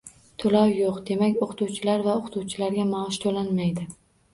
[0.43, 3.93] To'lov yo'q, demak o'qituvchilar va o'qituvchilarga maosh to'lanmaydi